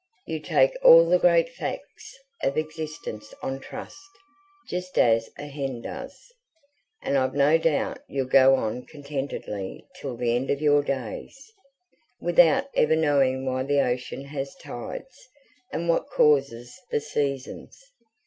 You 0.25 0.39
take 0.39 0.75
all 0.83 1.07
the 1.07 1.19
great 1.19 1.47
facts 1.49 2.15
of 2.41 2.57
existence 2.57 3.31
on 3.43 3.59
trust 3.59 4.01
just 4.67 4.97
as 4.97 5.29
a 5.37 5.43
hen 5.45 5.79
does 5.81 6.19
and 7.03 7.19
I've 7.19 7.35
no 7.35 7.59
doubt 7.59 7.99
you'll 8.07 8.25
go 8.25 8.55
on 8.55 8.87
contentedly 8.87 9.85
till 9.97 10.17
the 10.17 10.35
end 10.35 10.49
of 10.49 10.59
your 10.59 10.81
days, 10.81 11.37
without 12.19 12.65
ever 12.73 12.95
knowing 12.95 13.45
why 13.45 13.61
the 13.61 13.81
ocean 13.81 14.25
has 14.25 14.55
tides, 14.55 15.27
and 15.71 15.87
what 15.87 16.09
causes 16.09 16.73
the 16.89 16.99
seasons. 16.99 17.79